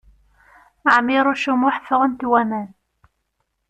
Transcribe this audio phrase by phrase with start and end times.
[0.97, 2.69] Ɛmiṛuc U Muḥ ffɣent waman.